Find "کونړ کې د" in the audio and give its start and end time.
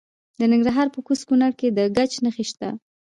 1.27-1.79